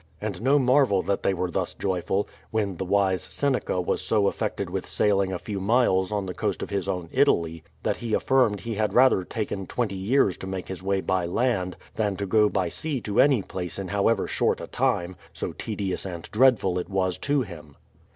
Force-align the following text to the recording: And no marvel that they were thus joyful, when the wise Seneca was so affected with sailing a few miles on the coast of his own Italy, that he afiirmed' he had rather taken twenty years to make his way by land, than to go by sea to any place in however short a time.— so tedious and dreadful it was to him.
And 0.19 0.41
no 0.41 0.57
marvel 0.57 1.03
that 1.03 1.21
they 1.21 1.31
were 1.31 1.51
thus 1.51 1.75
joyful, 1.75 2.27
when 2.49 2.77
the 2.77 2.85
wise 2.85 3.21
Seneca 3.21 3.79
was 3.79 4.01
so 4.01 4.25
affected 4.25 4.67
with 4.67 4.87
sailing 4.89 5.31
a 5.31 5.37
few 5.37 5.59
miles 5.61 6.11
on 6.11 6.25
the 6.25 6.33
coast 6.33 6.63
of 6.63 6.71
his 6.71 6.87
own 6.87 7.07
Italy, 7.11 7.63
that 7.83 7.97
he 7.97 8.13
afiirmed' 8.13 8.61
he 8.61 8.73
had 8.73 8.95
rather 8.95 9.23
taken 9.23 9.67
twenty 9.67 9.93
years 9.93 10.37
to 10.37 10.47
make 10.47 10.69
his 10.69 10.81
way 10.81 11.01
by 11.01 11.27
land, 11.27 11.77
than 11.97 12.15
to 12.15 12.25
go 12.25 12.49
by 12.49 12.67
sea 12.67 12.99
to 13.01 13.21
any 13.21 13.43
place 13.43 13.77
in 13.77 13.89
however 13.89 14.27
short 14.27 14.59
a 14.59 14.65
time.— 14.65 15.17
so 15.33 15.53
tedious 15.53 16.03
and 16.03 16.23
dreadful 16.31 16.79
it 16.79 16.89
was 16.89 17.19
to 17.19 17.43
him. 17.43 17.75